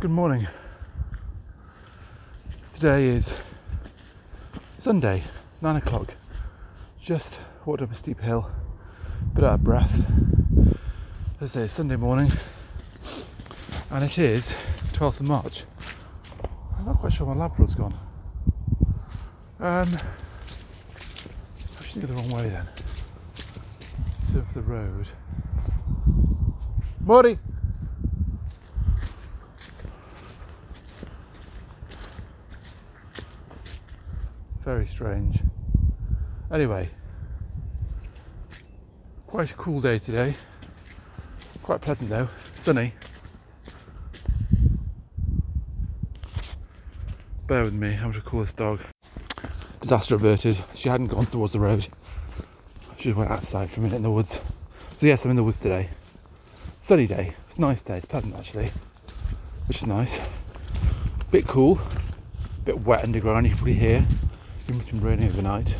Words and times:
Good 0.00 0.10
morning. 0.10 0.48
Today 2.72 3.08
is 3.08 3.36
Sunday, 4.78 5.22
nine 5.60 5.76
o'clock. 5.76 6.14
Just 7.02 7.38
walked 7.66 7.82
up 7.82 7.92
a 7.92 7.94
steep 7.94 8.18
hill, 8.18 8.50
bit 9.34 9.44
out 9.44 9.56
of 9.56 9.62
breath. 9.62 9.92
As 11.38 11.54
I 11.54 11.66
say, 11.66 11.68
Sunday 11.68 11.96
morning, 11.96 12.32
and 13.90 14.02
it 14.02 14.18
is 14.18 14.54
12th 14.94 15.20
of 15.20 15.28
March. 15.28 15.64
I'm 16.78 16.86
not 16.86 16.98
quite 16.98 17.12
sure 17.12 17.26
my 17.26 17.34
Labrador's 17.34 17.74
gone. 17.74 17.92
Um, 19.58 19.98
I 21.78 21.84
should 21.86 22.00
go 22.00 22.06
the 22.06 22.14
wrong 22.14 22.30
way 22.30 22.48
then. 22.48 22.66
Surf 24.32 24.46
the 24.54 24.62
road. 24.62 25.08
Morty! 27.00 27.38
Very 34.70 34.86
strange. 34.86 35.40
Anyway, 36.52 36.88
quite 39.26 39.50
a 39.50 39.54
cool 39.54 39.80
day 39.80 39.98
today. 39.98 40.36
Quite 41.64 41.80
pleasant 41.80 42.08
though, 42.08 42.28
sunny. 42.54 42.94
Bear 47.48 47.64
with 47.64 47.74
me, 47.74 47.94
I'm 47.94 48.12
going 48.12 48.12
to 48.12 48.20
call 48.20 48.42
this 48.42 48.52
dog. 48.52 48.78
Disaster 49.80 50.14
averted. 50.14 50.62
She 50.76 50.88
hadn't 50.88 51.08
gone 51.08 51.26
towards 51.26 51.52
the 51.52 51.58
road. 51.58 51.88
She 52.96 53.08
just 53.08 53.16
went 53.16 53.32
outside 53.32 53.72
for 53.72 53.80
a 53.80 53.82
minute 53.82 53.96
in 53.96 54.02
the 54.02 54.10
woods. 54.12 54.40
So 54.98 55.08
yes, 55.08 55.24
I'm 55.24 55.32
in 55.32 55.36
the 55.36 55.42
woods 55.42 55.58
today. 55.58 55.88
Sunny 56.78 57.08
day. 57.08 57.34
It's 57.48 57.56
a 57.56 57.60
nice 57.60 57.82
day. 57.82 57.96
It's 57.96 58.06
pleasant 58.06 58.36
actually, 58.36 58.70
which 59.66 59.78
is 59.78 59.86
nice. 59.88 60.20
Bit 61.32 61.48
cool, 61.48 61.80
bit 62.64 62.78
wet 62.78 63.02
underground. 63.02 63.46
You 63.46 63.50
can 63.50 63.58
probably 63.58 63.74
hear. 63.74 64.06
It 64.70 64.76
must 64.76 64.90
have 64.90 65.00
been 65.00 65.08
raining 65.08 65.28
overnight, 65.28 65.76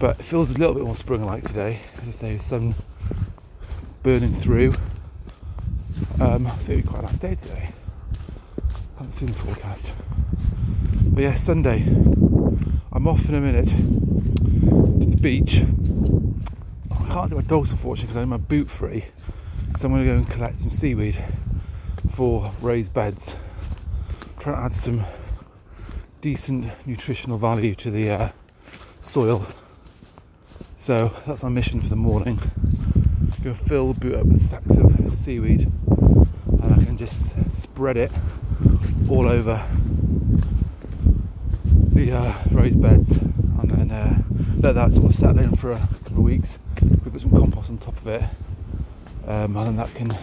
but 0.00 0.18
it 0.18 0.22
feels 0.22 0.50
a 0.50 0.54
little 0.54 0.74
bit 0.74 0.84
more 0.84 0.96
spring-like 0.96 1.44
today. 1.44 1.80
As 2.00 2.08
I 2.08 2.12
say, 2.12 2.38
sun 2.38 2.74
burning 4.02 4.32
through. 4.32 4.74
Um, 6.18 6.46
I 6.46 6.50
think 6.52 6.70
it'll 6.70 6.76
be 6.76 6.82
quite 6.88 7.00
a 7.00 7.06
nice 7.08 7.18
day 7.18 7.34
today. 7.34 7.74
I 8.64 8.72
haven't 8.96 9.12
seen 9.12 9.28
the 9.28 9.34
forecast. 9.34 9.92
But 11.08 11.24
yeah, 11.24 11.34
Sunday. 11.34 11.84
I'm 12.90 13.06
off 13.06 13.28
in 13.28 13.34
a 13.34 13.40
minute 13.42 13.68
to 13.68 15.06
the 15.06 15.18
beach. 15.20 15.60
I 16.90 17.12
can't 17.12 17.28
do 17.28 17.36
my 17.36 17.42
dogs 17.42 17.70
unfortunately 17.70 18.06
because 18.06 18.16
I'm 18.16 18.30
my 18.30 18.38
boot 18.38 18.70
free. 18.70 19.04
So 19.76 19.88
I'm 19.88 19.92
going 19.92 20.06
to 20.06 20.10
go 20.10 20.16
and 20.16 20.30
collect 20.30 20.56
some 20.56 20.70
seaweed 20.70 21.22
for 22.08 22.50
raised 22.62 22.94
beds. 22.94 23.36
Try 24.38 24.54
to 24.54 24.58
add 24.58 24.74
some 24.74 25.04
decent 26.20 26.66
nutritional 26.86 27.38
value 27.38 27.74
to 27.76 27.90
the 27.90 28.10
uh, 28.10 28.28
soil. 29.00 29.46
So 30.76 31.12
that's 31.26 31.42
my 31.42 31.48
mission 31.48 31.80
for 31.80 31.88
the 31.88 31.96
morning. 31.96 32.40
Go 33.42 33.54
fill 33.54 33.92
the 33.92 34.00
boot 34.00 34.14
up 34.14 34.26
with 34.26 34.42
sacks 34.42 34.76
of 34.76 35.20
seaweed 35.20 35.70
and 36.62 36.74
I 36.74 36.84
can 36.84 36.96
just 36.96 37.50
spread 37.52 37.96
it 37.96 38.12
all 39.08 39.28
over 39.28 39.62
the 41.92 42.12
uh, 42.12 42.34
raised 42.50 42.80
beds 42.80 43.16
and 43.16 43.70
then 43.70 43.90
uh, 43.90 44.22
let 44.58 44.74
that 44.74 44.92
sort 44.92 45.06
of 45.06 45.14
settle 45.14 45.38
in 45.38 45.54
for 45.54 45.72
a 45.72 45.78
couple 45.78 46.18
of 46.18 46.24
weeks. 46.24 46.58
We 46.80 47.10
put 47.10 47.20
some 47.20 47.30
compost 47.30 47.70
on 47.70 47.78
top 47.78 47.96
of 47.96 48.06
it, 48.06 48.22
um, 49.26 49.56
and 49.56 49.66
then 49.66 49.76
that 49.76 49.94
can, 49.94 50.16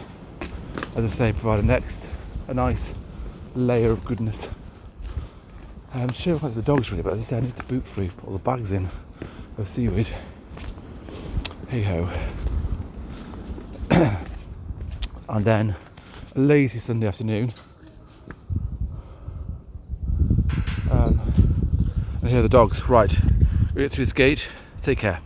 as 0.95 1.05
I 1.05 1.07
say, 1.07 1.31
provide 1.31 1.59
a 1.59 1.63
next 1.63 2.09
a 2.47 2.53
nice 2.53 2.93
layer 3.55 3.91
of 3.91 4.05
goodness. 4.05 4.47
I'm 5.95 6.11
sure 6.11 6.37
like 6.39 6.53
the 6.53 6.61
dogs 6.61 6.91
really, 6.91 7.03
but 7.03 7.13
as 7.13 7.19
I 7.19 7.23
say, 7.23 7.37
I 7.37 7.39
need 7.39 7.55
the 7.55 7.63
boot 7.63 7.87
free, 7.87 8.09
put 8.09 8.27
all 8.27 8.33
the 8.33 8.39
bags 8.39 8.71
in 8.71 8.89
of 9.57 9.69
seaweed. 9.69 10.09
Hey 11.69 11.83
ho. 11.83 12.09
and 15.29 15.45
then 15.45 15.73
a 16.35 16.39
lazy 16.39 16.79
Sunday 16.79 17.07
afternoon. 17.07 17.53
Um, 20.91 21.21
and 22.21 22.29
here 22.29 22.39
are 22.39 22.43
the 22.43 22.49
dogs. 22.49 22.89
Right, 22.89 23.17
we 23.73 23.83
get 23.83 23.93
through 23.93 24.05
this 24.05 24.13
gate. 24.13 24.49
Take 24.81 24.99
care. 24.99 25.21